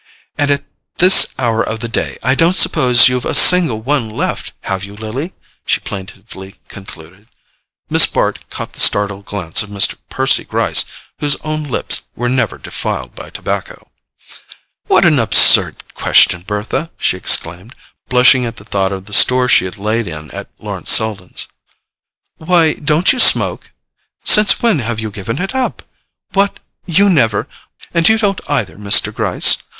"And 0.35 0.49
at 0.49 0.63
this 0.97 1.35
hour 1.37 1.61
of 1.61 1.79
the 1.79 1.87
day 1.87 2.17
I 2.23 2.33
don't 2.33 2.55
suppose 2.55 3.07
you've 3.07 3.23
a 3.23 3.35
single 3.35 3.81
one 3.83 4.09
left, 4.09 4.51
have 4.61 4.83
you, 4.83 4.95
Lily?" 4.95 5.35
she 5.63 5.79
plaintively 5.79 6.55
concluded. 6.69 7.29
Miss 7.87 8.07
Bart 8.07 8.49
caught 8.49 8.73
the 8.73 8.79
startled 8.79 9.25
glance 9.25 9.61
of 9.61 9.69
Mr. 9.69 9.97
Percy 10.09 10.43
Gryce, 10.43 10.85
whose 11.19 11.35
own 11.43 11.65
lips 11.65 12.01
were 12.15 12.29
never 12.29 12.57
defiled 12.57 13.13
by 13.13 13.29
tobacco. 13.29 13.91
"What 14.87 15.05
an 15.05 15.19
absurd 15.19 15.83
question, 15.93 16.41
Bertha!" 16.47 16.89
she 16.97 17.15
exclaimed, 17.15 17.75
blushing 18.09 18.43
at 18.43 18.55
the 18.55 18.65
thought 18.65 18.91
of 18.91 19.05
the 19.05 19.13
store 19.13 19.47
she 19.47 19.65
had 19.65 19.77
laid 19.77 20.07
in 20.07 20.31
at 20.31 20.49
Lawrence 20.57 20.89
Selden's. 20.89 21.47
"Why, 22.37 22.73
don't 22.73 23.13
you 23.13 23.19
smoke? 23.19 23.71
Since 24.25 24.63
when 24.63 24.79
have 24.79 24.99
you 24.99 25.11
given 25.11 25.39
it 25.39 25.53
up? 25.53 25.83
What—you 26.33 27.07
never—— 27.07 27.47
And 27.93 28.09
you 28.09 28.17
don't 28.17 28.41
either, 28.49 28.77
Mr. 28.77 29.13
Gryce? 29.13 29.59